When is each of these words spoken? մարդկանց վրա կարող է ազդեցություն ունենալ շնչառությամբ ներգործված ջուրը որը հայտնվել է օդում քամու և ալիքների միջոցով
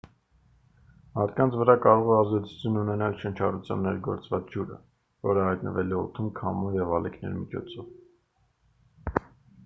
մարդկանց 1.17 1.55
վրա 1.57 1.73
կարող 1.81 2.07
է 2.13 2.13
ազդեցություն 2.21 2.79
ունենալ 2.83 3.17
շնչառությամբ 3.23 3.85
ներգործված 3.87 4.47
ջուրը 4.55 4.77
որը 5.27 5.43
հայտնվել 5.49 5.93
է 5.95 5.97
օդում 5.99 6.31
քամու 6.39 6.71
և 6.77 6.95
ալիքների 7.01 7.35
միջոցով 7.43 9.21